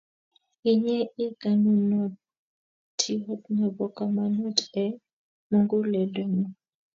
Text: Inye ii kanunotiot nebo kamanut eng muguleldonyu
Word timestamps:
Inye 0.71 0.97
ii 1.23 1.35
kanunotiot 1.41 3.41
nebo 3.57 3.85
kamanut 3.97 4.59
eng 4.81 4.95
muguleldonyu 5.49 6.45